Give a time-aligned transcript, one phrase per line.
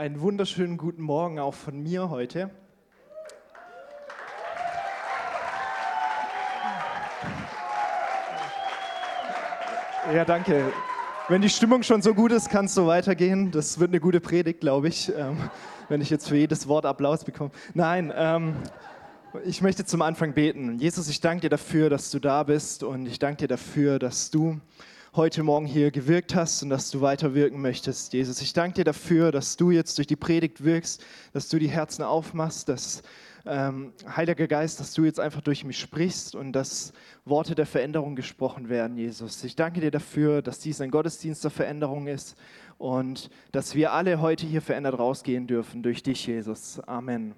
[0.00, 2.48] einen wunderschönen guten Morgen auch von mir heute.
[10.14, 10.72] Ja, danke.
[11.28, 13.50] Wenn die Stimmung schon so gut ist, kann es so weitergehen.
[13.50, 15.36] Das wird eine gute Predigt, glaube ich, ähm,
[15.90, 17.50] wenn ich jetzt für jedes Wort Applaus bekomme.
[17.74, 18.54] Nein, ähm,
[19.44, 20.78] ich möchte zum Anfang beten.
[20.78, 24.30] Jesus, ich danke dir dafür, dass du da bist und ich danke dir dafür, dass
[24.30, 24.62] du
[25.16, 28.12] heute Morgen hier gewirkt hast und dass du weiter wirken möchtest.
[28.12, 31.68] Jesus, ich danke dir dafür, dass du jetzt durch die Predigt wirkst, dass du die
[31.68, 33.02] Herzen aufmachst, dass
[33.44, 36.92] ähm, Heiliger Geist, dass du jetzt einfach durch mich sprichst und dass
[37.24, 39.42] Worte der Veränderung gesprochen werden, Jesus.
[39.42, 42.36] Ich danke dir dafür, dass dies ein Gottesdienst der Veränderung ist
[42.78, 46.78] und dass wir alle heute hier verändert rausgehen dürfen durch dich, Jesus.
[46.80, 47.34] Amen.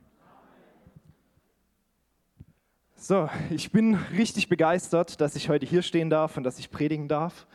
[3.05, 7.09] So, ich bin richtig begeistert, dass ich heute hier stehen darf und dass ich predigen
[7.09, 7.49] darf.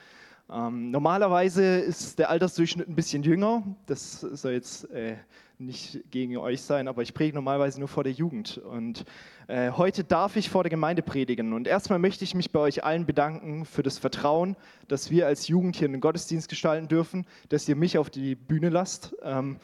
[0.52, 3.64] Ähm, normalerweise ist der Altersdurchschnitt ein bisschen jünger.
[3.86, 5.16] Das soll jetzt äh,
[5.58, 8.58] nicht gegen euch sein, aber ich predige normalerweise nur vor der Jugend.
[8.58, 9.06] Und
[9.48, 11.54] äh, heute darf ich vor der Gemeinde predigen.
[11.54, 14.58] Und erstmal möchte ich mich bei euch allen bedanken für das Vertrauen,
[14.90, 18.68] dass wir als Jugend hier einen Gottesdienst gestalten dürfen, dass ihr mich auf die Bühne
[18.68, 19.16] lasst.
[19.24, 19.62] Ähm,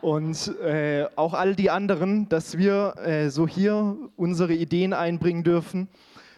[0.00, 5.88] und äh, auch all die anderen, dass wir äh, so hier unsere Ideen einbringen dürfen.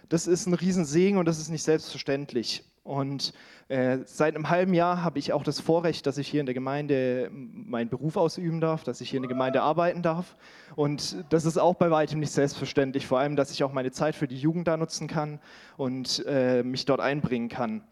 [0.09, 2.65] Das ist ein Riesensegen und das ist nicht selbstverständlich.
[2.85, 3.33] Und
[3.69, 6.55] äh, seit einem halben Jahr habe ich auch das Vorrecht, dass ich hier in der
[6.55, 10.37] Gemeinde meinen Beruf ausüben darf, dass ich hier in der Gemeinde arbeiten darf.
[10.77, 14.15] Und das ist auch bei weitem nicht selbstverständlich, vor allem, dass ich auch meine Zeit
[14.15, 15.41] für die Jugend da nutzen kann
[15.77, 17.83] und äh, mich dort einbringen kann.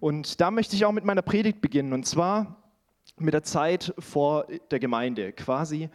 [0.00, 1.92] Und da möchte ich auch mit meiner Predigt beginnen.
[1.92, 2.61] Und zwar
[3.18, 5.90] mit der Zeit vor der Gemeinde, quasi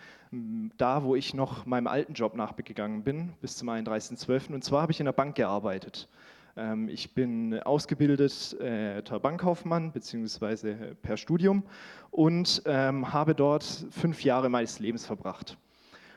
[0.77, 4.53] da, wo ich noch meinem alten Job nachgegangen bin, bis zum 31.12.
[4.53, 6.07] Und zwar habe ich in der Bank gearbeitet.
[6.55, 11.63] Ähm, ich bin ausgebildeter äh, Bankkaufmann, beziehungsweise per Studium
[12.11, 15.57] und ähm, habe dort fünf Jahre meines Lebens verbracht.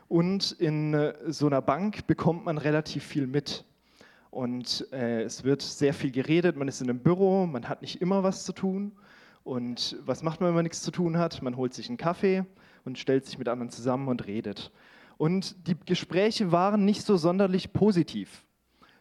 [0.09, 3.65] Und in äh, so einer Bank bekommt man relativ viel mit.
[4.31, 8.01] Und äh, es wird sehr viel geredet, man ist in einem Büro, man hat nicht
[8.01, 8.93] immer was zu tun.
[9.51, 11.43] Und was macht man, wenn man nichts zu tun hat?
[11.43, 12.45] Man holt sich einen Kaffee
[12.85, 14.71] und stellt sich mit anderen zusammen und redet.
[15.19, 18.45] Und die Gespräche waren nicht so sonderlich positiv.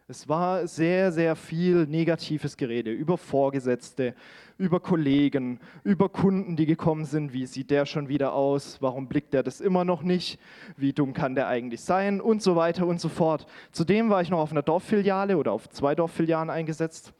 [0.07, 4.15] Es war sehr, sehr viel negatives Gerede über Vorgesetzte,
[4.57, 7.31] über Kollegen, über Kunden, die gekommen sind.
[7.31, 8.81] Wie sieht der schon wieder aus?
[8.81, 10.39] Warum blickt der das immer noch nicht?
[10.75, 12.19] Wie dumm kann der eigentlich sein?
[12.19, 13.45] Und so weiter und so fort.
[13.71, 17.13] Zudem war ich noch auf einer Dorffiliale oder auf zwei Dorffilialen eingesetzt.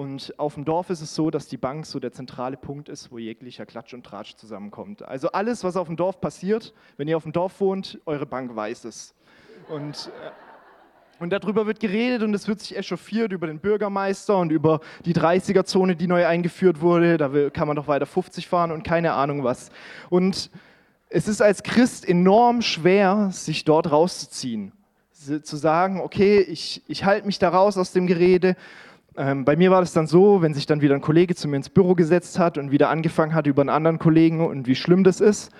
[0.00, 3.12] Und auf dem Dorf ist es so, dass die Bank so der zentrale Punkt ist,
[3.12, 5.02] wo jeglicher Klatsch und Tratsch zusammenkommt.
[5.02, 8.56] Also alles, was auf dem Dorf passiert, wenn ihr auf dem Dorf wohnt, eure Bank
[8.56, 9.12] weiß es.
[9.68, 14.52] Und, äh, und darüber wird geredet und es wird sich echauffiert über den Bürgermeister und
[14.52, 17.18] über die 30er-Zone, die neu eingeführt wurde.
[17.18, 19.68] Da kann man doch weiter 50 fahren und keine Ahnung was.
[20.08, 20.50] Und
[21.10, 24.72] es ist als Christ enorm schwer, sich dort rauszuziehen.
[25.12, 28.56] Zu sagen, okay, ich, ich halte mich da raus aus dem Gerede
[29.16, 31.56] ähm, bei mir war das dann so, wenn sich dann wieder ein Kollege zu mir
[31.56, 35.04] ins Büro gesetzt hat und wieder angefangen hat über einen anderen Kollegen und wie schlimm
[35.04, 35.50] das ist,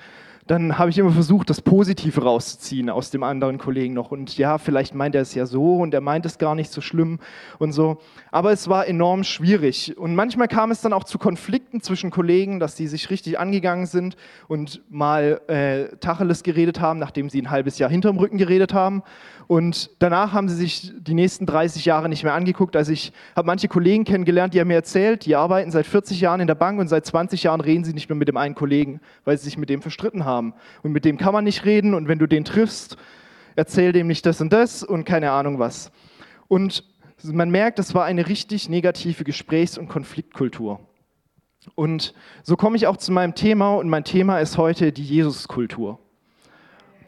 [0.47, 4.11] dann habe ich immer versucht, das Positive rauszuziehen aus dem anderen Kollegen noch.
[4.11, 6.81] Und ja, vielleicht meint er es ja so und er meint es gar nicht so
[6.81, 7.21] schlimm
[7.59, 7.99] und so.
[8.31, 9.97] Aber es war enorm schwierig.
[9.97, 13.87] Und manchmal kam es dann auch zu Konflikten zwischen Kollegen, dass die sich richtig angegangen
[13.87, 14.17] sind
[14.49, 19.03] und mal äh, Tacheles geredet haben, nachdem sie ein halbes Jahr hinterm Rücken geredet haben.
[19.51, 22.77] Und danach haben sie sich die nächsten 30 Jahre nicht mehr angeguckt.
[22.77, 26.39] Also ich habe manche Kollegen kennengelernt, die haben mir erzählt, die arbeiten seit 40 Jahren
[26.39, 29.01] in der Bank und seit 20 Jahren reden sie nicht mehr mit dem einen Kollegen,
[29.25, 30.40] weil sie sich mit dem verstritten haben.
[30.83, 32.97] Und mit dem kann man nicht reden und wenn du den triffst,
[33.57, 35.91] erzähl dem nicht das und das und keine Ahnung was.
[36.49, 36.85] Und
[37.23, 40.81] man merkt, das war eine richtig negative Gesprächs- und Konfliktkultur.
[41.75, 45.99] Und so komme ich auch zu meinem Thema und mein Thema ist heute die Jesuskultur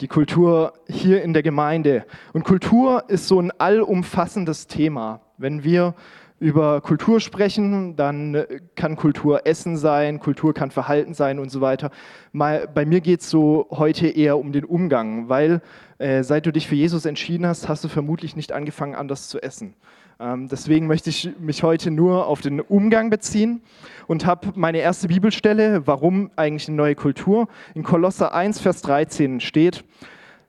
[0.03, 2.05] die Kultur hier in der Gemeinde.
[2.33, 5.21] Und Kultur ist so ein allumfassendes Thema.
[5.37, 5.95] Wenn wir
[6.43, 8.45] über Kultur sprechen, dann
[8.75, 11.89] kann Kultur Essen sein, Kultur kann Verhalten sein und so weiter.
[12.33, 15.61] Mal, bei mir geht es so heute eher um den Umgang, weil
[15.99, 19.41] äh, seit du dich für Jesus entschieden hast, hast du vermutlich nicht angefangen, anders zu
[19.41, 19.73] essen.
[20.19, 23.61] Ähm, deswegen möchte ich mich heute nur auf den Umgang beziehen
[24.07, 27.47] und habe meine erste Bibelstelle, warum eigentlich eine neue Kultur.
[27.73, 29.85] In Kolosser 1, Vers 13 steht,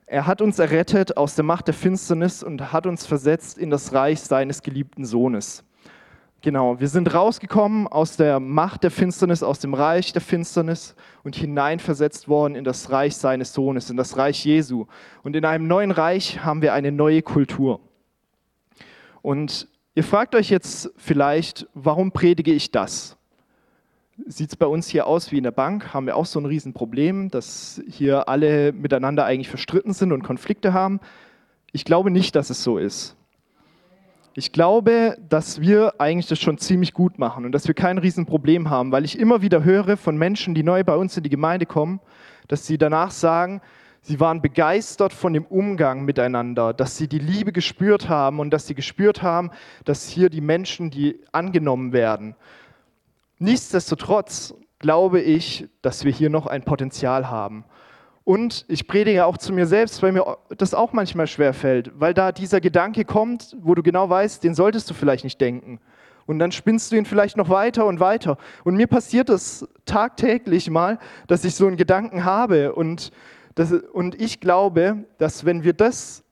[0.07, 3.93] er hat uns errettet aus der Macht der Finsternis und hat uns versetzt in das
[3.93, 5.63] Reich seines geliebten Sohnes.
[6.45, 10.93] Genau, wir sind rausgekommen aus der Macht der Finsternis, aus dem Reich der Finsternis
[11.23, 14.85] und hineinversetzt worden in das Reich seines Sohnes, in das Reich Jesu.
[15.23, 17.79] Und in einem neuen Reich haben wir eine neue Kultur.
[19.23, 23.17] Und ihr fragt euch jetzt vielleicht, warum predige ich das?
[24.27, 26.45] sieht es bei uns hier aus wie in der Bank, haben wir auch so ein
[26.45, 30.99] Riesenproblem, dass hier alle miteinander eigentlich verstritten sind und Konflikte haben.
[31.71, 33.17] Ich glaube nicht, dass es so ist.
[34.37, 38.69] Ich glaube, dass wir eigentlich das schon ziemlich gut machen und dass wir kein Riesenproblem
[38.69, 41.65] haben, weil ich immer wieder höre von Menschen, die neu bei uns in die Gemeinde
[41.65, 42.01] kommen,
[42.49, 43.61] dass sie danach sagen,
[44.01, 48.67] sie waren begeistert von dem Umgang miteinander, dass sie die Liebe gespürt haben und dass
[48.67, 49.51] sie gespürt haben,
[49.85, 52.35] dass hier die Menschen, die angenommen werden.
[53.39, 57.63] Nichtsdestotrotz glaube ich, dass wir hier noch ein Potenzial haben.
[58.25, 62.15] Und ich predige auch zu mir selbst, weil mir das auch manchmal schwer fällt, weil
[62.15, 65.79] da dieser Gedanke kommt, wo du genau weißt, den solltest du vielleicht nicht denken.
[66.25, 68.37] Und dann spinnst du ihn vielleicht noch weiter und weiter.
[68.63, 72.73] Und mir passiert es tagtäglich mal, dass ich so einen Gedanken habe.
[72.73, 73.11] Und,
[73.53, 76.23] das, und ich glaube, dass wenn wir das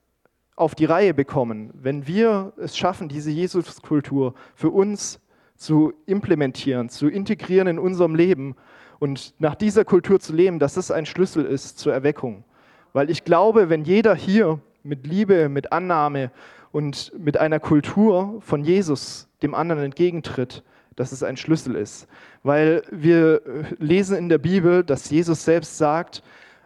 [0.56, 5.20] auf die Reihe bekommen, wenn wir es schaffen, diese Jesuskultur für uns
[5.54, 8.56] zu implementieren, zu integrieren in unserem Leben,
[8.98, 12.44] und nach dieser Kultur zu leben, dass das ein Schlüssel ist zur Erweckung.
[12.92, 16.30] Weil ich glaube, wenn jeder hier mit Liebe, mit Annahme
[16.72, 20.62] und mit einer Kultur von Jesus dem anderen entgegentritt,
[20.96, 22.06] dass es ein Schlüssel ist.
[22.42, 23.42] Weil wir
[23.78, 26.22] lesen in der Bibel, dass Jesus selbst sagt,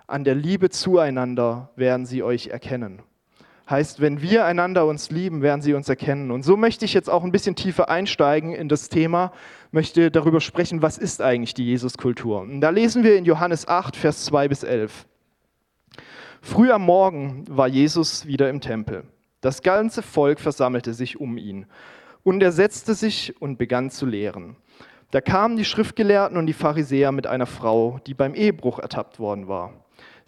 [0.06, 3.02] an der Liebe zueinander werden sie euch erkennen.
[3.68, 6.30] Heißt, wenn wir einander uns lieben, werden sie uns erkennen.
[6.30, 9.32] Und so möchte ich jetzt auch ein bisschen tiefer einsteigen in das Thema,
[9.72, 12.40] möchte darüber sprechen, was ist eigentlich die Jesuskultur.
[12.40, 15.06] Und da lesen wir in Johannes 8, Vers 2 bis 11.
[16.40, 19.04] Früh am Morgen war Jesus wieder im Tempel.
[19.42, 21.66] Das ganze Volk versammelte sich um ihn.
[22.22, 24.56] Und er setzte sich und begann zu lehren.
[25.10, 29.46] Da kamen die Schriftgelehrten und die Pharisäer mit einer Frau, die beim Ehebruch ertappt worden
[29.46, 29.72] war.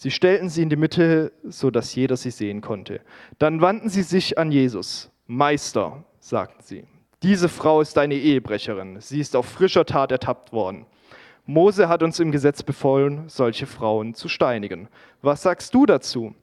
[0.01, 3.03] Sie stellten sie in die Mitte, so dass jeder sie sehen konnte.
[3.39, 5.11] Dann wandten sie sich an Jesus.
[5.27, 6.85] Meister, sagten sie,
[7.23, 8.99] diese Frau ist eine Ehebrecherin.
[9.03, 10.87] Sie ist auf frischer Tat ertappt worden.
[11.45, 14.89] Mose hat uns im Gesetz befohlen, solche Frauen zu steinigen.
[15.21, 16.35] Was sagst du dazu?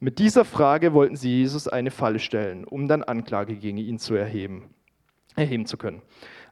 [0.00, 4.14] Mit dieser Frage wollten sie Jesus eine Falle stellen, um dann Anklage gegen ihn zu
[4.14, 4.70] erheben,
[5.34, 6.00] erheben zu können.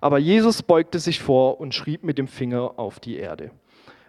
[0.02, 3.50] Aber Jesus beugte sich vor und schrieb mit dem Finger auf die Erde.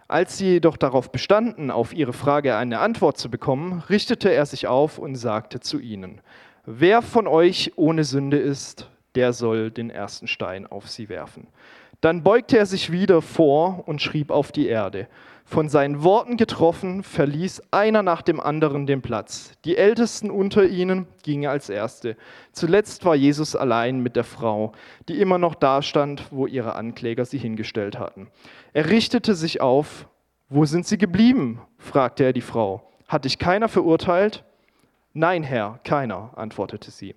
[0.08, 4.68] Als sie jedoch darauf bestanden, auf ihre Frage eine Antwort zu bekommen, richtete er sich
[4.68, 6.20] auf und sagte zu ihnen,
[6.64, 11.48] wer von euch ohne Sünde ist, der soll den ersten Stein auf sie werfen.
[12.00, 15.08] Dann beugte er sich wieder vor und schrieb auf die Erde.
[15.48, 19.52] Von seinen Worten getroffen, verließ einer nach dem anderen den Platz.
[19.64, 22.16] Die Ältesten unter ihnen gingen als Erste.
[22.50, 24.72] Zuletzt war Jesus allein mit der Frau,
[25.08, 28.26] die immer noch dastand, wo ihre Ankläger sie hingestellt hatten.
[28.72, 30.08] Er richtete sich auf.
[30.48, 31.60] Wo sind sie geblieben?
[31.78, 32.90] fragte er die Frau.
[33.06, 34.44] Hat dich keiner verurteilt?
[35.12, 37.14] Nein, Herr, keiner, antwortete sie.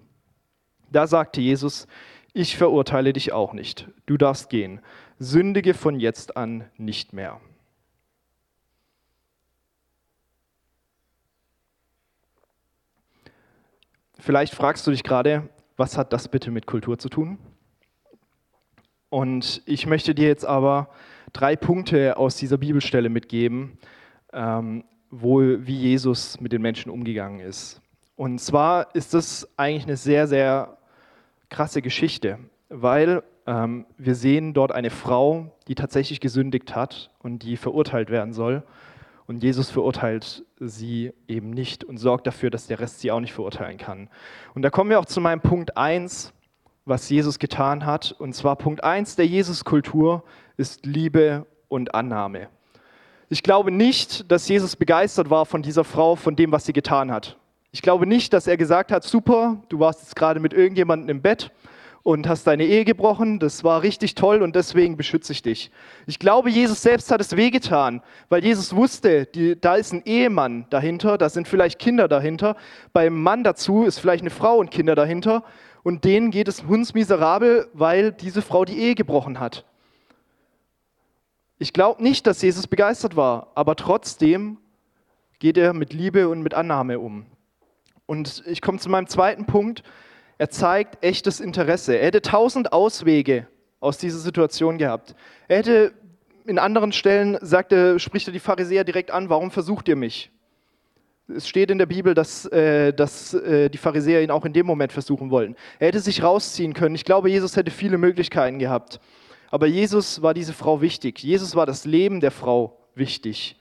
[0.91, 1.87] Da sagte Jesus,
[2.33, 3.89] ich verurteile dich auch nicht.
[4.05, 4.81] Du darfst gehen.
[5.17, 7.41] Sündige von jetzt an nicht mehr.
[14.19, 17.37] Vielleicht fragst du dich gerade, was hat das bitte mit Kultur zu tun?
[19.09, 20.89] Und ich möchte dir jetzt aber
[21.31, 23.77] drei Punkte aus dieser Bibelstelle mitgeben,
[24.33, 27.81] ähm, wo, wie Jesus mit den Menschen umgegangen ist.
[28.17, 30.77] Und zwar ist das eigentlich eine sehr, sehr
[31.49, 37.55] krasse Geschichte, weil ähm, wir sehen dort eine Frau, die tatsächlich gesündigt hat und die
[37.55, 38.63] verurteilt werden soll.
[39.29, 43.31] Und Jesus verurteilt sie eben nicht und sorgt dafür, dass der Rest sie auch nicht
[43.31, 44.09] verurteilen kann.
[44.55, 46.33] Und da kommen wir auch zu meinem Punkt 1,
[46.85, 48.11] was Jesus getan hat.
[48.11, 50.23] Und zwar Punkt 1 der Jesuskultur
[50.57, 52.47] ist Liebe und Annahme.
[53.29, 57.11] Ich glaube nicht, dass Jesus begeistert war von dieser Frau, von dem, was sie getan
[57.11, 57.37] hat.
[57.71, 61.21] Ich glaube nicht, dass er gesagt hat, super, du warst jetzt gerade mit irgendjemandem im
[61.21, 61.51] Bett
[62.03, 65.71] und hast deine Ehe gebrochen, das war richtig toll und deswegen beschütze ich dich.
[66.07, 70.65] Ich glaube, Jesus selbst hat es wehgetan, weil Jesus wusste, die, da ist ein Ehemann
[70.69, 72.55] dahinter, da sind vielleicht Kinder dahinter,
[72.93, 75.43] beim Mann dazu ist vielleicht eine Frau und Kinder dahinter
[75.83, 79.65] und denen geht es hundsmiserabel, weil diese Frau die Ehe gebrochen hat.
[81.57, 84.57] Ich glaube nicht, dass Jesus begeistert war, aber trotzdem
[85.39, 87.25] geht er mit Liebe und mit Annahme um.
[88.05, 89.83] Und ich komme zu meinem zweiten Punkt,
[90.39, 91.97] er zeigt echtes Interesse.
[91.97, 93.45] Er hätte tausend Auswege
[93.81, 95.13] aus dieser Situation gehabt.
[95.49, 95.93] Er hätte
[96.45, 100.31] in anderen Stellen, sagte, spricht er die Pharisäer direkt an, warum versucht ihr mich?
[101.27, 104.65] Es steht in der Bibel, dass, äh, dass äh, die Pharisäer ihn auch in dem
[104.65, 105.57] Moment versuchen wollten.
[105.77, 106.95] Er hätte sich rausziehen können.
[106.95, 109.01] Ich glaube, Jesus hätte viele Möglichkeiten gehabt.
[109.51, 111.21] Aber Jesus war diese Frau wichtig.
[111.21, 113.59] Jesus war das Leben der Frau wichtig.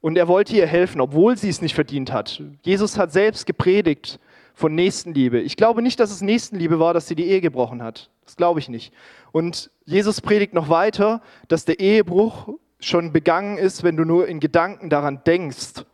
[0.00, 2.42] Und er wollte ihr helfen, obwohl sie es nicht verdient hat.
[2.62, 4.18] Jesus hat selbst gepredigt,
[4.54, 5.40] von Nächstenliebe.
[5.40, 8.10] Ich glaube nicht, dass es Nächstenliebe war, dass sie die Ehe gebrochen hat.
[8.24, 8.92] Das glaube ich nicht.
[9.32, 12.48] Und Jesus predigt noch weiter, dass der Ehebruch
[12.80, 15.84] schon begangen ist, wenn du nur in Gedanken daran denkst,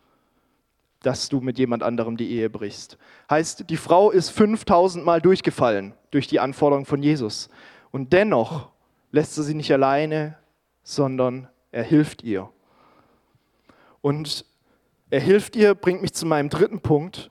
[1.03, 2.99] dass du mit jemand anderem die Ehe brichst.
[3.31, 7.49] Heißt, die Frau ist 5000 Mal durchgefallen durch die Anforderung von Jesus.
[7.91, 8.71] Und dennoch
[9.13, 10.37] lässt er sie nicht alleine,
[10.83, 12.51] sondern er hilft ihr.
[14.01, 14.45] Und
[15.11, 17.31] er hilft ihr, bringt mich zu meinem dritten Punkt,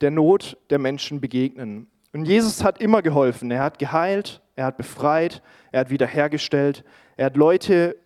[0.00, 1.88] der Not der Menschen begegnen.
[2.12, 3.50] Und Jesus hat immer geholfen.
[3.50, 6.84] Er hat geheilt, er hat befreit, er hat wiederhergestellt.
[7.16, 7.96] Er hat Leute,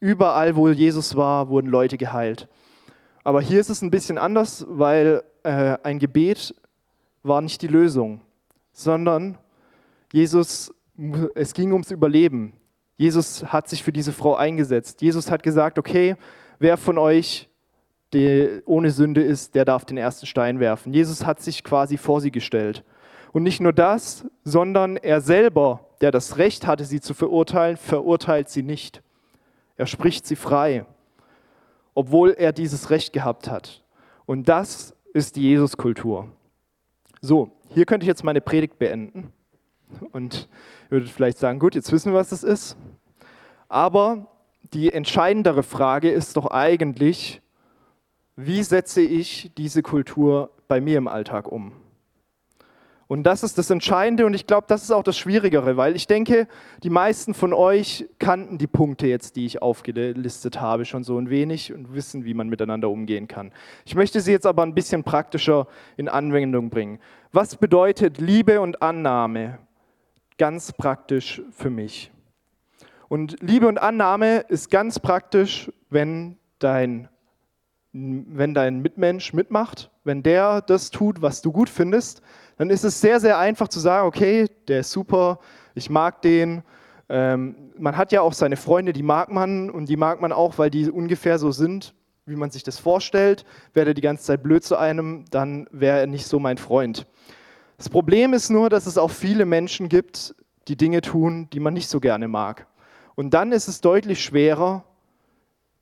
[0.00, 2.48] überall wo Jesus war, wurden Leute geheilt.
[3.24, 6.54] Aber hier ist es ein bisschen anders, weil äh, ein Gebet
[7.22, 8.20] war nicht die Lösung,
[8.72, 9.38] sondern
[10.12, 10.72] Jesus,
[11.34, 12.52] es ging ums Überleben.
[12.96, 15.02] Jesus hat sich für diese Frau eingesetzt.
[15.02, 16.16] Jesus hat gesagt, okay,
[16.58, 17.48] wer von euch
[18.14, 20.92] der ohne Sünde ist, der darf den ersten Stein werfen.
[20.92, 22.84] Jesus hat sich quasi vor sie gestellt.
[23.32, 28.48] Und nicht nur das, sondern er selber, der das Recht hatte, sie zu verurteilen, verurteilt
[28.48, 29.02] sie nicht.
[29.76, 30.86] Er spricht sie frei,
[31.94, 33.82] obwohl er dieses Recht gehabt hat.
[34.24, 36.28] Und das ist die Jesuskultur.
[37.20, 39.32] So, hier könnte ich jetzt meine Predigt beenden
[40.12, 40.48] und
[40.88, 42.76] würde vielleicht sagen, gut, jetzt wissen wir, was das ist.
[43.68, 44.28] Aber
[44.72, 47.42] die entscheidendere Frage ist doch eigentlich,
[48.36, 51.72] wie setze ich diese Kultur bei mir im Alltag um?
[53.06, 56.06] Und das ist das Entscheidende und ich glaube, das ist auch das Schwierigere, weil ich
[56.06, 56.48] denke,
[56.82, 61.28] die meisten von euch kannten die Punkte jetzt, die ich aufgelistet habe, schon so ein
[61.28, 63.52] wenig und wissen, wie man miteinander umgehen kann.
[63.84, 66.98] Ich möchte sie jetzt aber ein bisschen praktischer in Anwendung bringen.
[67.30, 69.58] Was bedeutet Liebe und Annahme
[70.38, 72.10] ganz praktisch für mich?
[73.08, 77.08] Und Liebe und Annahme ist ganz praktisch, wenn dein
[77.94, 82.22] wenn dein Mitmensch mitmacht, wenn der das tut, was du gut findest,
[82.58, 85.38] dann ist es sehr, sehr einfach zu sagen, okay, der ist super,
[85.76, 86.64] ich mag den.
[87.08, 90.58] Ähm, man hat ja auch seine Freunde, die mag man und die mag man auch,
[90.58, 91.94] weil die ungefähr so sind,
[92.26, 93.44] wie man sich das vorstellt.
[93.74, 97.06] Wäre der die ganze Zeit blöd zu einem, dann wäre er nicht so mein Freund.
[97.76, 100.34] Das Problem ist nur, dass es auch viele Menschen gibt,
[100.66, 102.66] die Dinge tun, die man nicht so gerne mag.
[103.14, 104.84] Und dann ist es deutlich schwerer,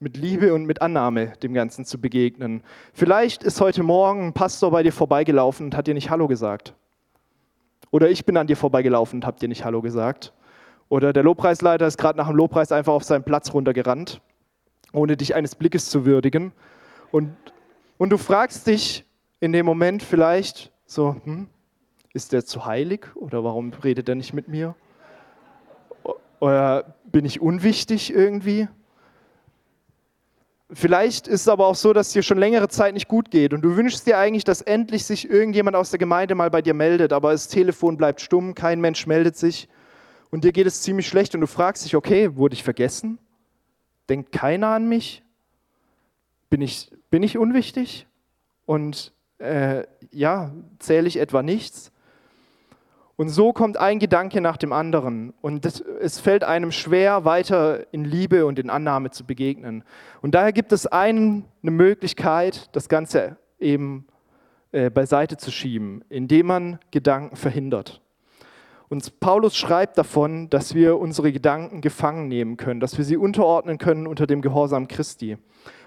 [0.02, 2.62] mit Liebe und mit Annahme dem Ganzen zu begegnen.
[2.92, 6.74] Vielleicht ist heute Morgen ein Pastor bei dir vorbeigelaufen und hat dir nicht Hallo gesagt.
[7.92, 10.32] Oder ich bin an dir vorbeigelaufen und habe dir nicht Hallo gesagt.
[10.88, 14.20] Oder der Lobpreisleiter ist gerade nach dem Lobpreis einfach auf seinen Platz runtergerannt,
[14.92, 16.52] ohne dich eines Blickes zu würdigen.
[17.12, 17.36] Und,
[17.96, 19.06] und du fragst dich
[19.38, 21.46] in dem Moment vielleicht so, hm,
[22.12, 24.74] ist der zu heilig oder warum redet er nicht mit mir?
[26.40, 28.68] Oder bin ich unwichtig irgendwie?
[30.74, 33.52] Vielleicht ist es aber auch so, dass es dir schon längere Zeit nicht gut geht
[33.52, 36.72] und du wünschst dir eigentlich, dass endlich sich irgendjemand aus der Gemeinde mal bei dir
[36.72, 39.68] meldet, aber das Telefon bleibt stumm, kein Mensch meldet sich
[40.30, 43.18] und dir geht es ziemlich schlecht und du fragst dich, okay, wurde ich vergessen?
[44.08, 45.22] Denkt keiner an mich?
[46.48, 48.06] Bin ich, bin ich unwichtig?
[48.64, 51.91] Und äh, ja, zähle ich etwa nichts?
[53.22, 55.32] Und so kommt ein Gedanke nach dem anderen.
[55.42, 59.84] Und es fällt einem schwer, weiter in Liebe und in Annahme zu begegnen.
[60.22, 64.08] Und daher gibt es einen, eine Möglichkeit, das Ganze eben
[64.72, 68.02] äh, beiseite zu schieben, indem man Gedanken verhindert.
[68.88, 73.78] Und Paulus schreibt davon, dass wir unsere Gedanken gefangen nehmen können, dass wir sie unterordnen
[73.78, 75.38] können unter dem Gehorsam Christi.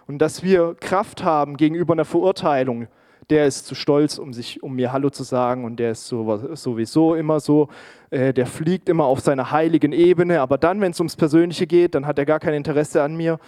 [0.07, 2.87] Und dass wir Kraft haben gegenüber einer Verurteilung,
[3.29, 7.15] der ist zu stolz, um, sich, um mir Hallo zu sagen und der ist sowieso
[7.15, 7.69] immer so,
[8.11, 11.95] äh, der fliegt immer auf seiner heiligen Ebene, aber dann, wenn es ums Persönliche geht,
[11.95, 13.39] dann hat er gar kein Interesse an mir.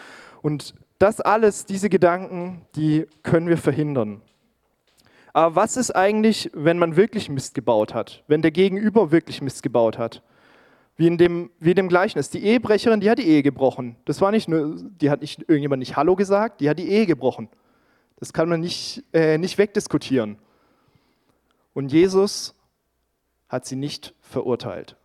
[0.41, 4.21] Und das alles, diese Gedanken, die können wir verhindern.
[5.33, 9.61] Aber was ist eigentlich, wenn man wirklich Mist gebaut hat, wenn der Gegenüber wirklich Mist
[9.61, 10.23] gebaut hat?
[10.95, 12.31] Wie in dem, wie in dem Gleichnis.
[12.31, 13.97] Die Ehebrecherin, die hat die Ehe gebrochen.
[14.05, 17.05] Das war nicht nur, die hat nicht irgendjemand nicht Hallo gesagt, die hat die Ehe
[17.05, 17.49] gebrochen.
[18.17, 20.37] Das kann man nicht, äh, nicht wegdiskutieren.
[21.73, 22.55] Und Jesus
[23.47, 24.97] hat sie nicht verurteilt.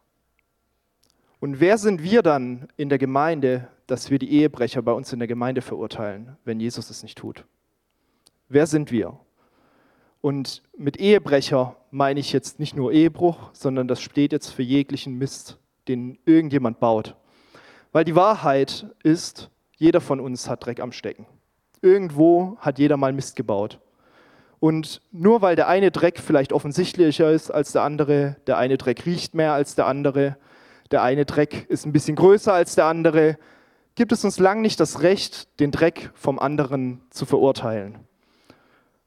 [1.38, 5.18] Und wer sind wir dann in der Gemeinde, dass wir die Ehebrecher bei uns in
[5.18, 7.44] der Gemeinde verurteilen, wenn Jesus es nicht tut?
[8.48, 9.18] Wer sind wir?
[10.20, 15.18] Und mit Ehebrecher meine ich jetzt nicht nur Ehebruch, sondern das steht jetzt für jeglichen
[15.18, 17.16] Mist, den irgendjemand baut.
[17.90, 21.26] Weil die Wahrheit ist, jeder von uns hat Dreck am Stecken.
[21.82, 23.80] Irgendwo hat jeder mal Mist gebaut.
[24.60, 29.04] Und nur weil der eine Dreck vielleicht offensichtlicher ist als der andere, der eine Dreck
[29.04, 30.36] riecht mehr als der andere,
[30.92, 33.38] der eine Dreck ist ein bisschen größer als der andere,
[33.94, 37.98] gibt es uns lang nicht das Recht, den Dreck vom anderen zu verurteilen.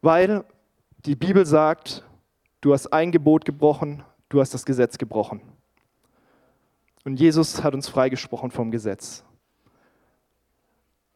[0.01, 0.43] Weil
[1.05, 2.03] die Bibel sagt,
[2.61, 5.41] du hast ein Gebot gebrochen, du hast das Gesetz gebrochen.
[7.05, 9.24] Und Jesus hat uns freigesprochen vom Gesetz.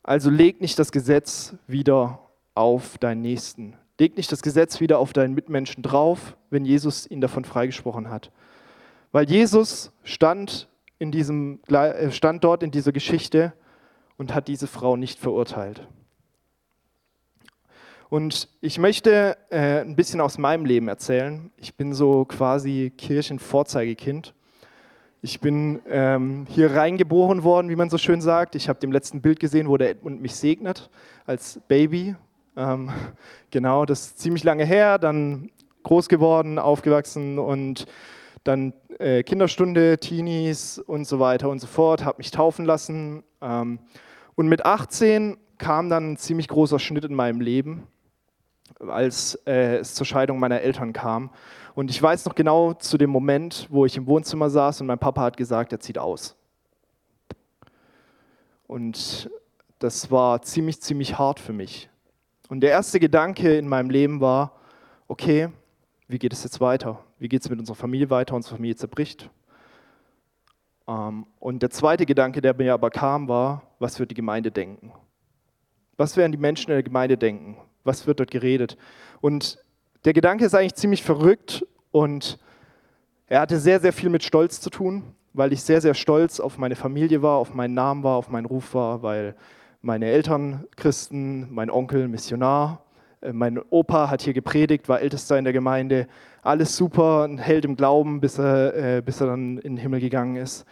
[0.04, 2.20] Also leg nicht das Gesetz wieder
[2.56, 3.76] auf deinen Nächsten.
[4.00, 8.32] Leg nicht das Gesetz wieder auf deinen Mitmenschen drauf, wenn Jesus ihn davon freigesprochen hat.
[9.12, 13.54] Weil Jesus stand, in diesem, äh, stand dort in dieser Geschichte
[14.18, 15.88] und hat diese Frau nicht verurteilt.
[18.10, 21.52] Und ich möchte äh, ein bisschen aus meinem Leben erzählen.
[21.58, 24.34] Ich bin so quasi Kirchenvorzeigekind.
[25.22, 28.56] Ich bin ähm, hier reingeboren worden, wie man so schön sagt.
[28.56, 30.90] Ich habe dem letzten Bild gesehen, wo der Edmund mich segnet
[31.26, 32.16] als Baby.
[32.56, 32.90] Ähm,
[33.52, 34.98] genau, das ist ziemlich lange her.
[34.98, 35.52] Dann
[35.84, 37.86] groß geworden, aufgewachsen und
[38.46, 42.06] dann äh, Kinderstunde, Teenies und so weiter und so fort.
[42.06, 43.24] Habe mich taufen lassen.
[43.42, 43.80] Ähm,
[44.36, 47.88] und mit 18 kam dann ein ziemlich großer Schnitt in meinem Leben,
[48.88, 51.30] als äh, es zur Scheidung meiner Eltern kam.
[51.76, 55.00] Und ich weiß noch genau zu dem Moment, wo ich im Wohnzimmer saß und mein
[55.00, 56.36] Papa hat gesagt, er zieht aus.
[58.68, 59.30] Und
[59.80, 61.90] das war ziemlich, ziemlich hart für mich.
[62.50, 64.54] Und der erste Gedanke in meinem Leben war,
[65.08, 65.50] okay,
[66.08, 67.00] wie geht es jetzt weiter?
[67.18, 68.36] Wie geht es mit unserer Familie weiter?
[68.36, 69.30] Unsere Familie zerbricht.
[70.88, 74.92] Ähm, und der zweite Gedanke, der mir aber kam, war, was wird die Gemeinde denken?
[75.98, 77.58] Was werden die Menschen in der Gemeinde denken?
[77.84, 78.78] Was wird dort geredet?
[79.22, 79.60] Und
[80.06, 82.40] der Gedanke ist eigentlich ziemlich verrückt und
[83.28, 86.58] er hatte sehr, sehr viel mit Stolz zu tun, weil ich sehr, sehr stolz auf
[86.58, 89.36] meine Familie war, auf meinen Namen war, auf meinen Ruf war, weil
[89.82, 92.84] meine Eltern Christen, mein Onkel Missionar,
[93.22, 96.08] äh, mein Opa hat hier gepredigt, war ältester in der Gemeinde,
[96.42, 100.00] alles super, ein Held im Glauben, bis er, äh, bis er dann in den Himmel
[100.00, 100.66] gegangen ist.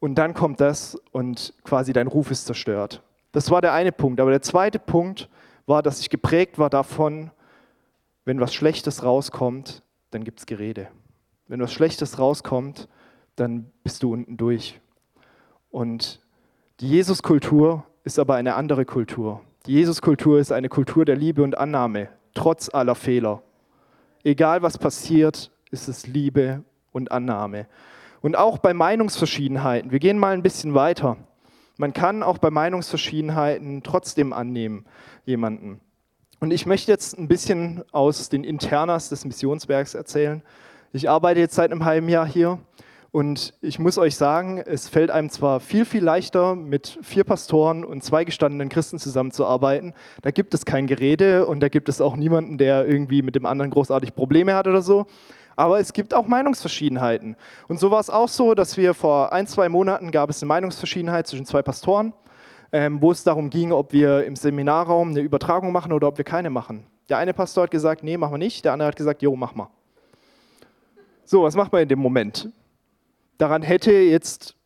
[0.00, 3.02] Und dann kommt das und quasi dein Ruf ist zerstört.
[3.32, 4.20] Das war der eine Punkt.
[4.20, 5.28] Aber der zweite Punkt
[5.66, 7.30] war, dass ich geprägt war davon,
[8.24, 10.88] wenn was Schlechtes rauskommt, dann gibt es Gerede.
[11.46, 12.88] Wenn was Schlechtes rauskommt,
[13.36, 14.80] dann bist du unten durch.
[15.70, 16.20] Und
[16.80, 19.40] die Jesuskultur ist aber eine andere Kultur.
[19.66, 23.42] Die Jesuskultur ist eine Kultur der Liebe und Annahme, trotz aller Fehler.
[24.22, 27.66] Egal was passiert, ist es Liebe und Annahme.
[28.22, 31.16] Und auch bei Meinungsverschiedenheiten, wir gehen mal ein bisschen weiter.
[31.76, 34.86] Man kann auch bei Meinungsverschiedenheiten trotzdem annehmen,
[35.24, 35.80] jemanden.
[36.40, 40.42] Und ich möchte jetzt ein bisschen aus den Internas des Missionswerks erzählen.
[40.92, 42.60] Ich arbeite jetzt seit einem halben Jahr hier
[43.10, 47.84] und ich muss euch sagen, es fällt einem zwar viel, viel leichter, mit vier Pastoren
[47.84, 49.94] und zwei gestandenen Christen zusammenzuarbeiten.
[50.22, 53.46] Da gibt es kein Gerede und da gibt es auch niemanden, der irgendwie mit dem
[53.46, 55.06] anderen großartig Probleme hat oder so.
[55.56, 57.36] Aber es gibt auch Meinungsverschiedenheiten.
[57.68, 60.48] Und so war es auch so, dass wir vor ein, zwei Monaten gab es eine
[60.48, 62.12] Meinungsverschiedenheit zwischen zwei Pastoren
[62.74, 66.24] ähm, wo es darum ging, ob wir im Seminarraum eine Übertragung machen oder ob wir
[66.24, 66.84] keine machen.
[67.08, 68.64] Der eine Pastor hat gesagt, nee, machen wir nicht.
[68.64, 69.70] Der andere hat gesagt, jo, mach mal.
[71.24, 72.50] So, was macht man in dem Moment?
[73.38, 74.56] Daran hätte jetzt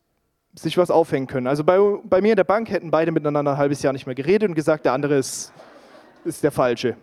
[0.55, 1.47] sich was aufhängen können.
[1.47, 4.15] Also bei, bei mir in der Bank hätten beide miteinander ein halbes Jahr nicht mehr
[4.15, 5.53] geredet und gesagt, der andere ist,
[6.25, 6.97] ist der Falsche.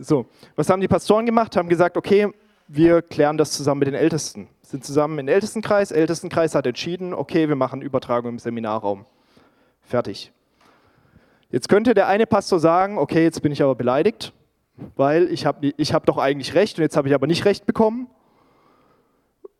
[0.00, 1.56] So, was haben die Pastoren gemacht?
[1.56, 2.28] Haben gesagt, okay,
[2.74, 4.48] wir klären das zusammen mit den Ältesten.
[4.62, 5.90] Sind zusammen im Ältestenkreis.
[5.90, 9.04] Ältestenkreis hat entschieden, okay, wir machen Übertragung im Seminarraum.
[9.82, 10.32] Fertig.
[11.50, 14.32] Jetzt könnte der eine Pastor sagen, okay, jetzt bin ich aber beleidigt,
[14.96, 17.66] weil ich habe ich hab doch eigentlich recht und jetzt habe ich aber nicht recht
[17.66, 18.08] bekommen.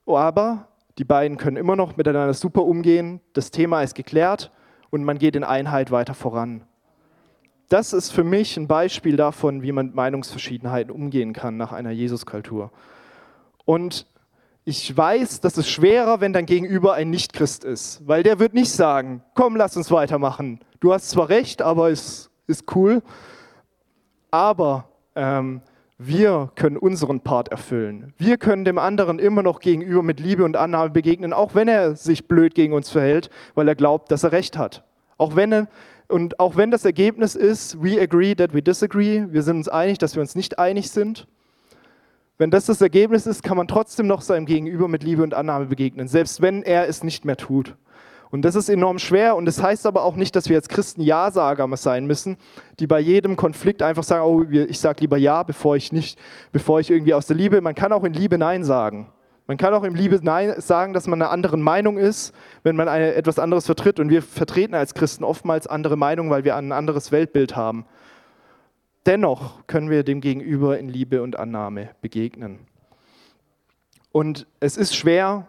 [0.07, 4.51] Aber die beiden können immer noch miteinander super umgehen, das Thema ist geklärt
[4.88, 6.64] und man geht in Einheit weiter voran.
[7.68, 11.90] Das ist für mich ein Beispiel davon, wie man mit Meinungsverschiedenheiten umgehen kann nach einer
[11.90, 12.70] Jesuskultur.
[13.64, 14.07] Und
[14.64, 18.70] ich weiß, das ist schwerer, wenn dein Gegenüber ein Nichtchrist ist, weil der wird nicht
[18.70, 20.61] sagen, komm, lass uns weitermachen.
[20.81, 23.03] Du hast zwar recht, aber es ist cool.
[24.31, 25.62] Aber ähm,
[25.98, 28.12] wir können unseren Part erfüllen.
[28.18, 31.96] Wir können dem anderen immer noch gegenüber mit Liebe und Annahme begegnen, auch wenn er
[31.96, 34.85] sich blöd gegen uns verhält, weil er glaubt, dass er recht hat.
[35.18, 35.68] Auch wenn er,
[36.09, 39.98] und auch wenn das Ergebnis ist, we agree that we disagree, wir sind uns einig,
[39.98, 41.27] dass wir uns nicht einig sind,
[42.43, 45.67] wenn das das Ergebnis ist, kann man trotzdem noch seinem Gegenüber mit Liebe und Annahme
[45.67, 47.77] begegnen, selbst wenn er es nicht mehr tut.
[48.33, 51.03] Und das ist enorm schwer und das heißt aber auch nicht, dass wir als Christen
[51.03, 52.37] Ja-Sager sein müssen,
[52.81, 56.19] die bei jedem Konflikt einfach sagen, oh, ich sage lieber Ja, bevor ich nicht,
[56.51, 59.07] bevor ich irgendwie aus der Liebe, man kann auch in Liebe Nein sagen.
[59.47, 62.89] Man kann auch in Liebe Nein sagen, dass man einer anderen Meinung ist, wenn man
[62.89, 64.01] eine, etwas anderes vertritt.
[64.01, 67.87] Und wir vertreten als Christen oftmals andere Meinungen, weil wir ein anderes Weltbild haben.
[69.07, 72.61] Dennoch können wir dem Gegenüber in Liebe und Annahme begegnen.
[74.12, 75.49] Und es ist schwer,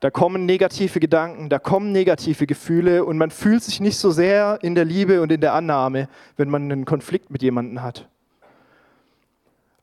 [0.00, 4.58] da kommen negative Gedanken, da kommen negative Gefühle und man fühlt sich nicht so sehr
[4.62, 8.08] in der Liebe und in der Annahme, wenn man einen Konflikt mit jemandem hat.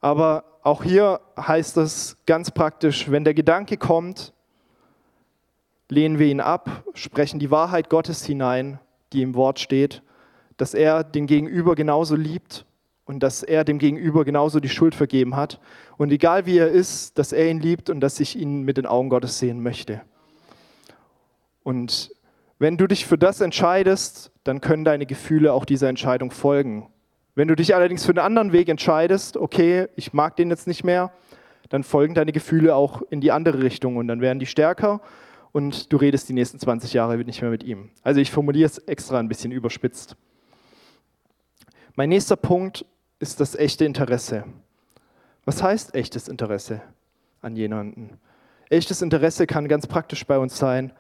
[0.02, 4.34] Aber auch hier heißt es ganz praktisch, wenn der Gedanke kommt,
[5.90, 8.80] lehnen wir ihn ab, sprechen die Wahrheit Gottes hinein,
[9.14, 10.04] die im Wort steht,
[10.58, 12.67] dass er den Gegenüber genauso liebt
[13.08, 15.60] und dass er dem Gegenüber genauso die Schuld vergeben hat.
[15.98, 18.86] Und egal wie er ist, dass er ihn liebt und dass ich ihn mit den
[18.86, 20.02] Augen Gottes sehen möchte.
[21.64, 22.12] Und
[22.60, 26.90] wenn du dich für das entscheidest, dann können deine Gefühle auch dieser Entscheidung folgen.
[27.34, 30.84] Wenn du dich allerdings für einen anderen Weg entscheidest, okay, ich mag den jetzt nicht
[30.84, 31.12] mehr,
[31.70, 35.02] dann folgen deine Gefühle auch in die andere Richtung und dann werden die stärker
[35.52, 37.90] und du redest die nächsten 20 Jahre nicht mehr mit ihm.
[38.02, 40.16] Also ich formuliere es extra ein bisschen überspitzt.
[41.96, 42.86] Mein nächster Punkt
[43.20, 44.44] ist das echte Interesse.
[45.46, 46.82] Was heißt echtes Interesse
[47.42, 48.20] an jemanden?
[48.70, 50.92] Echtes Interesse kann ganz praktisch bei uns sein,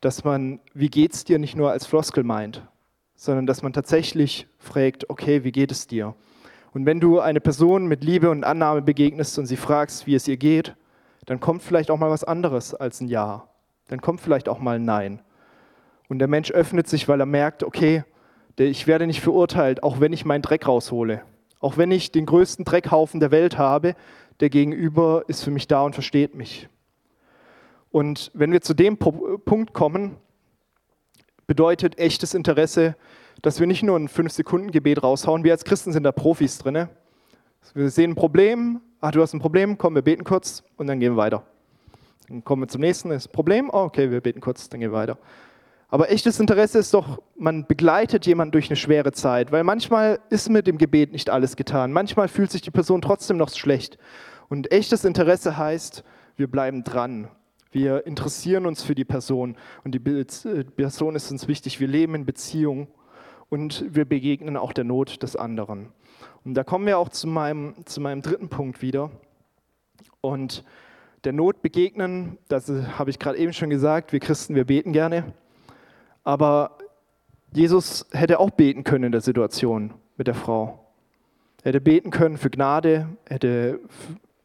[0.00, 2.62] dass man, wie geht's dir, nicht nur als Floskel meint,
[3.14, 6.14] sondern dass man tatsächlich fragt, okay, wie geht es dir?
[6.72, 10.28] Und wenn du eine Person mit Liebe und Annahme begegnest und sie fragst, wie es
[10.28, 10.76] ihr geht,
[11.24, 13.48] dann kommt vielleicht auch mal was anderes als ein Ja.
[13.88, 15.20] Dann kommt vielleicht auch mal ein Nein.
[16.08, 18.04] Und der Mensch öffnet sich, weil er merkt, okay,
[18.58, 21.22] ich werde nicht verurteilt, auch wenn ich meinen Dreck raushole.
[21.60, 23.94] Auch wenn ich den größten Dreckhaufen der Welt habe,
[24.40, 26.68] der Gegenüber ist für mich da und versteht mich.
[27.90, 30.16] Und wenn wir zu dem Punkt kommen,
[31.46, 32.96] bedeutet echtes Interesse,
[33.42, 35.44] dass wir nicht nur ein 5-Sekunden-Gebet raushauen.
[35.44, 36.88] Wir als Christen sind da Profis drin.
[37.74, 41.00] Wir sehen ein Problem, ach, du hast ein Problem, komm, wir beten kurz und dann
[41.00, 41.42] gehen wir weiter.
[42.28, 44.98] Dann kommen wir zum nächsten, ist Problem, oh, okay, wir beten kurz, dann gehen wir
[44.98, 45.18] weiter.
[45.88, 50.50] Aber echtes Interesse ist doch, man begleitet jemanden durch eine schwere Zeit, weil manchmal ist
[50.50, 51.92] mit dem Gebet nicht alles getan.
[51.92, 53.98] Manchmal fühlt sich die Person trotzdem noch schlecht.
[54.48, 56.02] Und echtes Interesse heißt,
[56.36, 57.28] wir bleiben dran.
[57.70, 61.78] Wir interessieren uns für die Person und die äh, Person ist uns wichtig.
[61.78, 62.88] Wir leben in Beziehung
[63.48, 65.92] und wir begegnen auch der Not des anderen.
[66.44, 69.10] Und da kommen wir auch zu meinem, zu meinem dritten Punkt wieder.
[70.20, 70.64] Und
[71.24, 75.34] der Not begegnen, das habe ich gerade eben schon gesagt, wir Christen, wir beten gerne.
[76.26, 76.72] Aber
[77.52, 80.84] Jesus hätte auch beten können in der Situation mit der Frau.
[81.62, 83.78] Er hätte beten können für Gnade, hätte,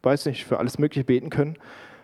[0.04, 1.56] weiß nicht, für alles Mögliche beten können.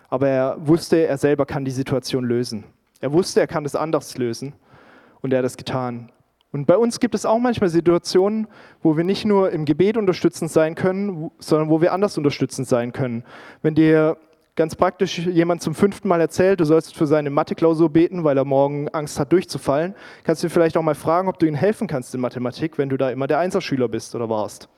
[0.08, 2.64] Aber er wusste, er selber kann die Situation lösen.
[3.00, 4.52] Er wusste, er kann es anders lösen.
[5.20, 6.10] Und er hat es getan.
[6.50, 8.48] Und bei uns gibt es auch manchmal Situationen,
[8.82, 12.90] wo wir nicht nur im Gebet unterstützend sein können, sondern wo wir anders unterstützend sein
[12.90, 13.22] können.
[13.62, 14.16] Wenn dir
[14.58, 18.44] ganz praktisch jemand zum fünften Mal erzählt, du sollst für seine Mathe-Klausur beten, weil er
[18.44, 19.94] morgen Angst hat, durchzufallen,
[20.24, 22.96] kannst du vielleicht auch mal fragen, ob du ihm helfen kannst in Mathematik, wenn du
[22.96, 24.68] da immer der Einserschüler bist oder warst.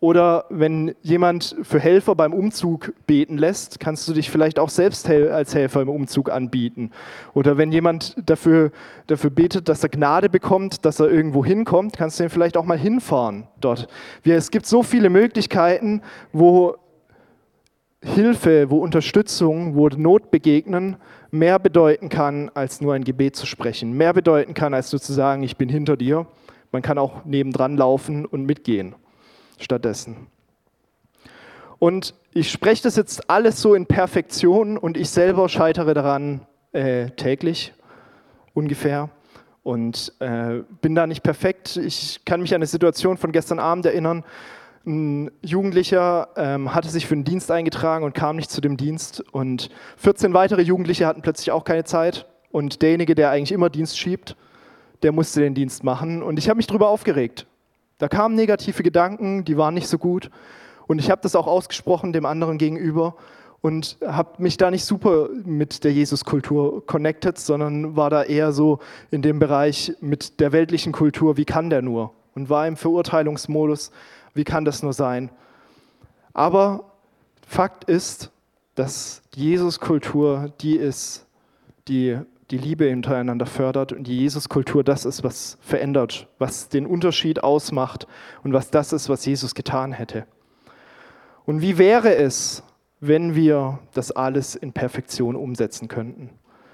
[0.00, 5.08] Oder wenn jemand für Helfer beim Umzug beten lässt, kannst du dich vielleicht auch selbst
[5.08, 6.90] als Helfer im Umzug anbieten.
[7.34, 8.72] Oder wenn jemand dafür,
[9.06, 12.64] dafür betet, dass er Gnade bekommt, dass er irgendwo hinkommt, kannst du ihn vielleicht auch
[12.64, 13.86] mal hinfahren dort.
[14.24, 16.02] Es gibt so viele Möglichkeiten,
[16.32, 16.74] wo
[18.02, 20.96] Hilfe, wo Unterstützung, wo Not begegnen,
[21.30, 23.92] mehr bedeuten kann, als nur ein Gebet zu sprechen.
[23.92, 26.26] Mehr bedeuten kann, als nur zu sagen, ich bin hinter dir.
[26.72, 28.94] Man kann auch nebendran laufen und mitgehen
[29.58, 30.28] stattdessen.
[31.78, 37.10] Und ich spreche das jetzt alles so in Perfektion und ich selber scheitere daran äh,
[37.10, 37.72] täglich
[38.54, 39.10] ungefähr
[39.62, 41.76] und äh, bin da nicht perfekt.
[41.76, 44.24] Ich kann mich an eine Situation von gestern Abend erinnern,
[44.86, 49.20] ein Jugendlicher ähm, hatte sich für einen Dienst eingetragen und kam nicht zu dem Dienst.
[49.32, 52.26] Und 14 weitere Jugendliche hatten plötzlich auch keine Zeit.
[52.52, 54.36] Und derjenige, der eigentlich immer Dienst schiebt,
[55.02, 56.22] der musste den Dienst machen.
[56.22, 57.46] Und ich habe mich darüber aufgeregt.
[57.98, 60.30] Da kamen negative Gedanken, die waren nicht so gut.
[60.86, 63.16] Und ich habe das auch ausgesprochen dem anderen gegenüber
[63.60, 68.78] und habe mich da nicht super mit der Jesuskultur connected, sondern war da eher so
[69.10, 72.12] in dem Bereich mit der weltlichen Kultur, wie kann der nur?
[72.36, 73.90] Und war im Verurteilungsmodus
[74.36, 75.30] wie kann das nur sein?
[76.34, 76.92] Aber
[77.48, 78.30] Fakt ist,
[78.74, 81.26] dass Jesus-Kultur die ist,
[81.88, 82.18] die
[82.50, 88.06] die Liebe untereinander fördert und die Jesus-Kultur das ist, was verändert, was den Unterschied ausmacht
[88.44, 90.26] und was das ist, was Jesus getan hätte.
[91.44, 92.62] Und wie wäre es,
[93.00, 96.30] wenn wir das alles in Perfektion umsetzen könnten?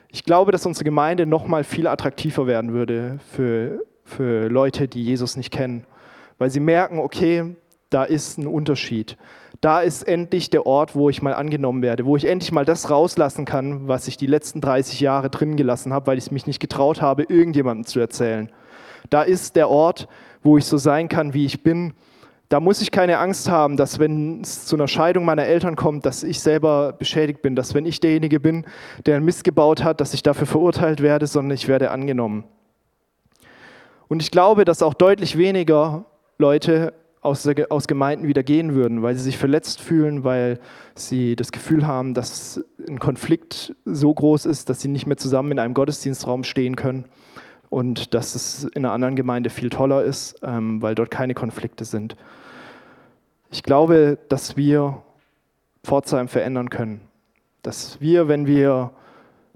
[0.09, 5.03] Ich glaube, dass unsere Gemeinde noch mal viel attraktiver werden würde für, für Leute, die
[5.03, 5.87] Jesus nicht kennen
[6.43, 7.55] weil sie merken, okay,
[7.89, 9.17] da ist ein Unterschied.
[9.61, 12.91] Da ist endlich der Ort, wo ich mal angenommen werde, wo ich endlich mal das
[12.91, 16.49] rauslassen kann, was ich die letzten 30 Jahre drin gelassen habe, weil ich es mich
[16.49, 18.51] nicht getraut habe, irgendjemandem zu erzählen.
[19.09, 20.09] Da ist der Ort,
[20.43, 21.95] wo ich so sein kann, wie ich bin.
[22.49, 26.07] Da muss ich keine Angst haben, dass wenn es zu einer Scheidung meiner Eltern kommt,
[26.07, 28.67] dass ich selber beschädigt bin, dass wenn ich derjenige bin,
[29.07, 32.43] der einen Mist gebaut hat, dass ich dafür verurteilt werde, sondern ich werde angenommen.
[34.13, 36.05] Und ich glaube, dass auch deutlich weniger
[36.37, 40.61] Leute aus, aus Gemeinden wieder gehen würden, weil sie sich verletzt fühlen, weil
[40.95, 45.53] sie das Gefühl haben, dass ein Konflikt so groß ist, dass sie nicht mehr zusammen
[45.53, 47.07] in einem Gottesdienstraum stehen können
[47.71, 51.87] und dass es in einer anderen Gemeinde viel toller ist, ähm, weil dort keine Konflikte
[51.87, 52.15] sind.
[53.51, 55.03] Ich glaube, dass wir
[55.85, 57.01] Pforzheim verändern können.
[57.63, 58.91] Dass wir, wenn wir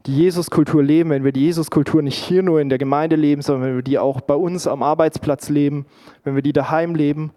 [0.07, 3.69] die Jesuskultur leben, wenn wir die Jesuskultur nicht hier nur in der Gemeinde leben, sondern
[3.69, 5.87] wenn wir die auch bei uns am Arbeitsplatz leben,
[6.23, 7.33] wenn wir die daheim leben,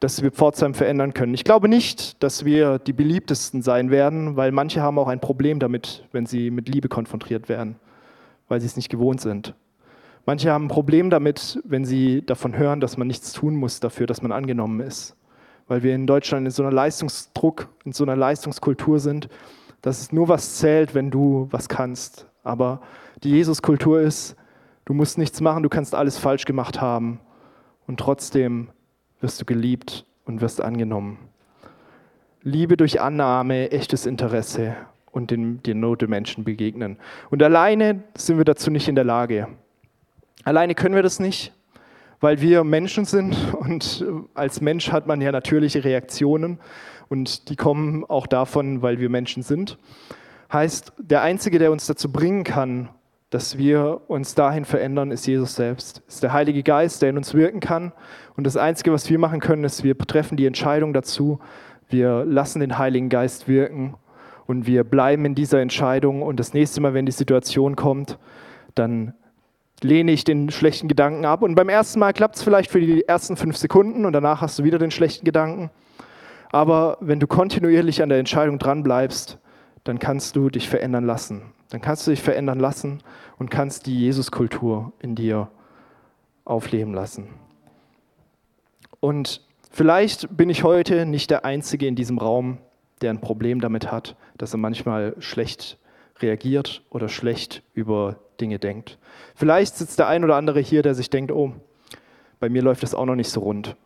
[0.00, 1.34] dass wir Pforzheim verändern können.
[1.34, 5.58] Ich glaube nicht, dass wir die beliebtesten sein werden, weil manche haben auch ein Problem
[5.58, 7.76] damit, wenn sie mit Liebe konfrontiert werden,
[8.48, 9.54] weil sie es nicht gewohnt sind.
[10.26, 14.06] Manche haben ein Problem damit, wenn sie davon hören, dass man nichts tun muss dafür,
[14.06, 15.16] dass man angenommen ist.
[15.68, 19.28] Weil wir in Deutschland in so einer Leistungsdruck, in so einer Leistungskultur sind,
[19.82, 22.26] dass es nur was zählt, wenn du was kannst.
[22.42, 22.80] Aber
[23.22, 24.36] die Jesuskultur ist,
[24.84, 27.20] du musst nichts machen, du kannst alles falsch gemacht haben
[27.86, 28.68] und trotzdem
[29.20, 31.18] wirst du geliebt und wirst angenommen.
[32.42, 34.76] Liebe durch Annahme, echtes Interesse
[35.10, 36.98] und den, den Not Menschen begegnen.
[37.30, 39.48] Und alleine sind wir dazu nicht in der Lage.
[40.44, 41.52] Alleine können wir das nicht,
[42.20, 44.04] weil wir Menschen sind und
[44.34, 46.58] als Mensch hat man ja natürliche Reaktionen
[47.08, 49.78] und die kommen auch davon, weil wir Menschen sind.
[50.52, 52.88] Heißt, der Einzige, der uns dazu bringen kann,
[53.30, 56.02] dass wir uns dahin verändern, ist Jesus selbst.
[56.08, 57.92] Ist der Heilige Geist, der in uns wirken kann.
[58.36, 61.38] Und das Einzige, was wir machen können, ist, wir treffen die Entscheidung dazu.
[61.88, 63.94] Wir lassen den Heiligen Geist wirken
[64.46, 66.22] und wir bleiben in dieser Entscheidung.
[66.22, 68.18] Und das nächste Mal, wenn die Situation kommt,
[68.74, 69.12] dann
[69.82, 71.42] lehne ich den schlechten Gedanken ab.
[71.42, 74.58] Und beim ersten Mal klappt es vielleicht für die ersten fünf Sekunden und danach hast
[74.58, 75.70] du wieder den schlechten Gedanken.
[76.50, 79.38] Aber wenn du kontinuierlich an der Entscheidung dran bleibst,
[79.84, 81.42] dann kannst du dich verändern lassen.
[81.70, 83.02] Dann kannst du dich verändern lassen
[83.38, 85.48] und kannst die Jesuskultur in dir
[86.44, 87.28] aufleben lassen.
[89.00, 92.58] Und vielleicht bin ich heute nicht der Einzige in diesem Raum,
[93.02, 95.78] der ein Problem damit hat, dass er manchmal schlecht
[96.20, 98.98] reagiert oder schlecht über Dinge denkt.
[99.34, 101.52] Vielleicht sitzt der ein oder andere hier, der sich denkt, oh,
[102.40, 103.76] bei mir läuft das auch noch nicht so rund.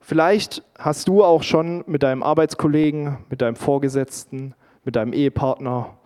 [0.00, 5.98] Vielleicht hast du auch schon mit deinem Arbeitskollegen, mit deinem Vorgesetzten, mit deinem Ehepartner,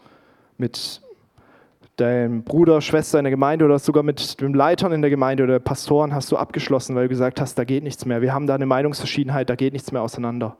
[0.59, 1.03] mit
[1.97, 5.61] deinem Bruder, Schwester in der Gemeinde oder sogar mit den Leitern in der Gemeinde oder
[5.61, 8.23] Pastoren hast du abgeschlossen, weil du gesagt hast, da geht nichts mehr.
[8.23, 10.57] Wir haben da eine Meinungsverschiedenheit, da geht nichts mehr auseinander.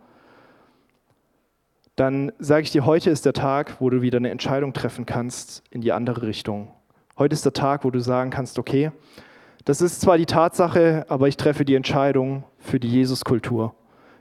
[1.97, 5.63] Dann sage ich dir, heute ist der Tag, wo du wieder eine Entscheidung treffen kannst
[5.71, 6.69] in die andere Richtung.
[7.19, 8.93] Heute ist der Tag, wo du sagen kannst, okay,
[9.67, 13.75] das ist zwar die Tatsache, aber ich treffe die Entscheidung für die Jesuskultur.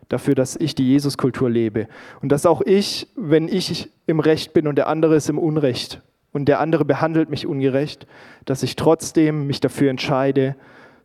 [0.09, 1.87] Dafür, dass ich die Jesuskultur lebe.
[2.21, 6.01] Und dass auch ich, wenn ich im Recht bin und der andere ist im Unrecht
[6.33, 8.05] und der andere behandelt mich ungerecht,
[8.43, 10.57] dass ich trotzdem mich dafür entscheide,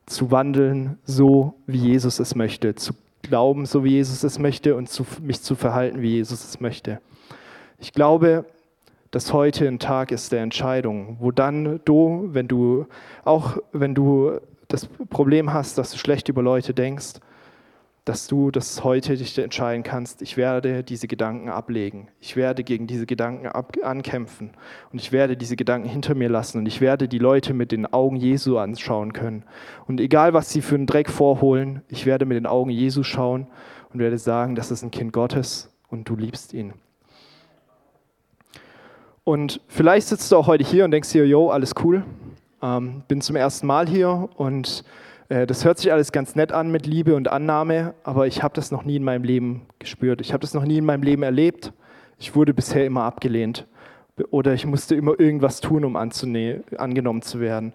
[0.07, 2.94] zu wandeln, so wie Jesus es möchte, zu
[3.28, 7.00] glauben, so wie Jesus es möchte und zu, mich zu verhalten, wie Jesus es möchte.
[7.78, 8.44] Ich glaube,
[9.10, 12.86] dass heute ein Tag ist der Entscheidung, wo dann du, wenn du,
[13.24, 17.14] auch wenn du das Problem hast, dass du schlecht über Leute denkst,
[18.06, 22.06] dass du das heute dich entscheiden kannst, ich werde diese Gedanken ablegen.
[22.20, 23.48] Ich werde gegen diese Gedanken
[23.82, 24.52] ankämpfen
[24.92, 27.84] und ich werde diese Gedanken hinter mir lassen und ich werde die Leute mit den
[27.84, 29.42] Augen Jesu anschauen können.
[29.88, 33.48] Und egal, was sie für einen Dreck vorholen, ich werde mit den Augen Jesu schauen
[33.92, 36.74] und werde sagen, das ist ein Kind Gottes und du liebst ihn.
[39.24, 42.04] Und vielleicht sitzt du auch heute hier und denkst dir, yo, alles cool,
[42.62, 44.84] ähm, bin zum ersten Mal hier und
[45.28, 48.70] das hört sich alles ganz nett an mit Liebe und Annahme, aber ich habe das
[48.70, 50.20] noch nie in meinem Leben gespürt.
[50.20, 51.72] Ich habe das noch nie in meinem Leben erlebt.
[52.18, 53.66] Ich wurde bisher immer abgelehnt
[54.30, 57.74] oder ich musste immer irgendwas tun, um angenommen zu werden.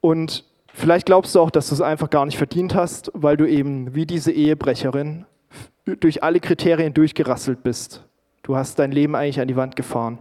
[0.00, 3.46] Und vielleicht glaubst du auch, dass du es einfach gar nicht verdient hast, weil du
[3.46, 5.26] eben wie diese Ehebrecherin
[5.84, 8.06] durch alle Kriterien durchgerasselt bist
[8.46, 10.18] du hast dein Leben eigentlich an die Wand gefahren,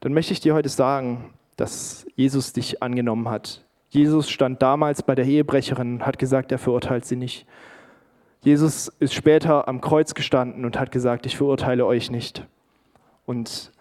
[0.00, 3.64] dann möchte ich dir heute sagen, dass Jesus dich angenommen hat.
[3.90, 7.46] Jesus stand damals bei der Ehebrecherin und hat gesagt, er verurteilt sie nicht.
[8.42, 12.46] Jesus ist später am Kreuz gestanden und hat gesagt, ich verurteile euch nicht.
[13.26, 13.72] Und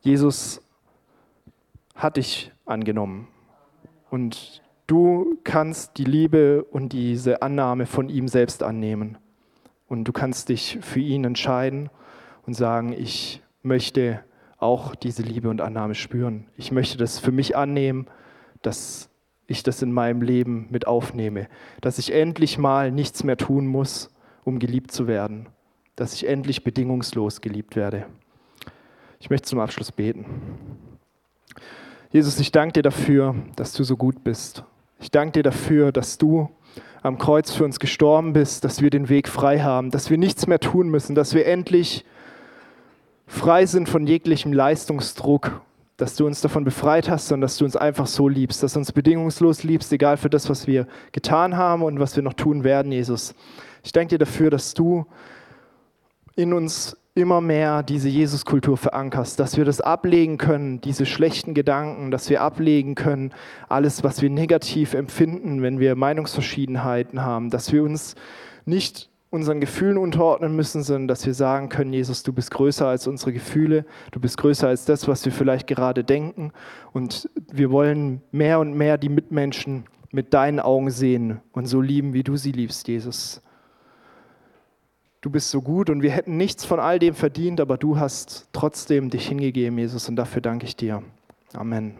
[0.00, 0.62] Jesus
[1.94, 3.28] hat dich angenommen.
[4.10, 9.18] Und du kannst die Liebe und diese Annahme von ihm selbst annehmen.
[9.86, 11.90] Und du kannst dich für ihn entscheiden
[12.46, 14.24] und sagen, ich möchte
[14.58, 16.46] auch diese Liebe und Annahme spüren.
[16.56, 18.06] Ich möchte das für mich annehmen,
[18.62, 19.09] dass
[19.50, 21.48] ich das in meinem Leben mit aufnehme.
[21.80, 24.10] Dass ich endlich mal nichts mehr tun muss,
[24.44, 25.48] um geliebt zu werden.
[25.96, 28.06] Dass ich endlich bedingungslos geliebt werde.
[29.18, 30.24] Ich möchte zum Abschluss beten.
[32.10, 34.64] Jesus, ich danke dir dafür, dass du so gut bist.
[34.98, 36.50] Ich danke dir dafür, dass du
[37.02, 40.46] am Kreuz für uns gestorben bist, dass wir den Weg frei haben, dass wir nichts
[40.46, 42.04] mehr tun müssen, dass wir endlich
[43.26, 45.62] frei sind von jeglichem Leistungsdruck,
[46.00, 48.78] dass du uns davon befreit hast, sondern dass du uns einfach so liebst, dass du
[48.78, 52.64] uns bedingungslos liebst, egal für das, was wir getan haben und was wir noch tun
[52.64, 53.34] werden, Jesus.
[53.82, 55.06] Ich danke dir dafür, dass du
[56.36, 62.10] in uns immer mehr diese Jesuskultur verankerst, dass wir das ablegen können, diese schlechten Gedanken,
[62.10, 63.32] dass wir ablegen können,
[63.68, 68.14] alles, was wir negativ empfinden, wenn wir Meinungsverschiedenheiten haben, dass wir uns
[68.64, 73.06] nicht unseren Gefühlen unterordnen müssen, sondern dass wir sagen können, Jesus, du bist größer als
[73.06, 76.52] unsere Gefühle, du bist größer als das, was wir vielleicht gerade denken
[76.92, 82.12] und wir wollen mehr und mehr die Mitmenschen mit deinen Augen sehen und so lieben,
[82.12, 83.40] wie du sie liebst, Jesus
[85.20, 88.48] du bist so gut und wir hätten nichts von all dem verdient, aber du hast
[88.52, 91.02] trotzdem dich hingegeben, Jesus, und dafür danke ich dir.
[91.52, 91.98] Amen.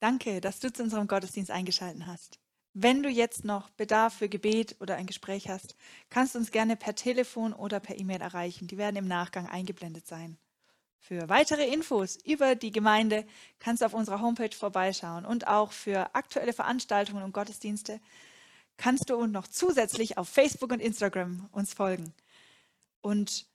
[0.00, 2.38] Danke, dass du zu unserem Gottesdienst eingeschaltet hast.
[2.76, 5.76] Wenn du jetzt noch Bedarf für Gebet oder ein Gespräch hast,
[6.10, 8.66] kannst du uns gerne per Telefon oder per E-Mail erreichen.
[8.66, 10.36] Die werden im Nachgang eingeblendet sein.
[10.98, 13.24] Für weitere Infos über die Gemeinde
[13.60, 18.00] kannst du auf unserer Homepage vorbeischauen und auch für aktuelle Veranstaltungen und Gottesdienste
[18.76, 22.12] kannst du noch zusätzlich auf Facebook und Instagram uns folgen.
[23.02, 23.46] Und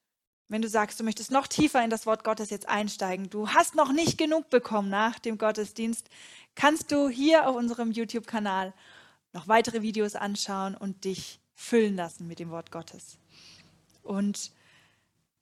[0.48, 3.76] wenn du sagst, du möchtest noch tiefer in das Wort Gottes jetzt einsteigen, du hast
[3.76, 6.10] noch nicht genug bekommen nach dem Gottesdienst,
[6.56, 8.74] kannst du hier auf unserem YouTube-Kanal
[9.34, 13.18] noch weitere Videos anschauen und dich füllen lassen mit dem Wort Gottes.
[14.02, 14.52] Und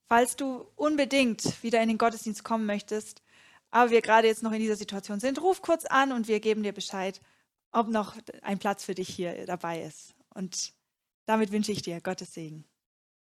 [0.08, 3.22] falls du unbedingt wieder in den Gottesdienst kommen möchtest,
[3.70, 6.64] aber wir gerade jetzt noch in dieser Situation sind, ruf kurz an und wir geben
[6.64, 7.22] dir Bescheid
[7.72, 10.16] ob noch ein Platz für dich hier dabei ist.
[10.34, 10.74] Und
[11.26, 12.66] damit wünsche ich dir Gottes Segen.